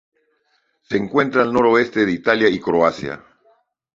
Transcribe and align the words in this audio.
Se 0.81 0.97
encuentra 0.97 1.43
al 1.43 1.53
noreste 1.53 2.07
de 2.07 2.11
Italia 2.11 2.49
y 2.49 2.59
Croacia. 2.59 3.23